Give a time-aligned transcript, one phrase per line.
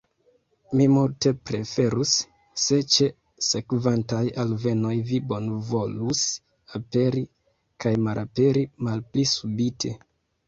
[0.77, 2.13] Mi multe preferus,
[2.61, 3.09] se ĉe
[3.47, 6.23] sekvantaj alvenoj vi bonvolus
[6.79, 7.23] aperi
[7.85, 9.93] kaj malaperi malpli subite.